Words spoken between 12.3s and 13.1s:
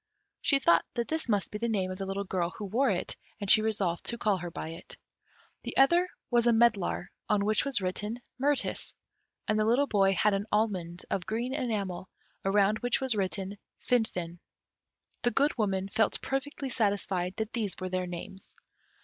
around which